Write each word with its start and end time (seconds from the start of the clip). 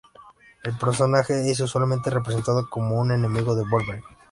El 0.63 0.75
personaje 0.79 1.47
es 1.51 1.59
usualmente 1.59 2.09
representado 2.09 2.67
como 2.67 2.99
un 2.99 3.11
enemigo 3.11 3.53
de 3.53 3.63
Wolverine. 3.69 4.03